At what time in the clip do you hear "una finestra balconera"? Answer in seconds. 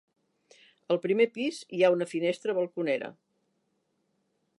1.97-3.11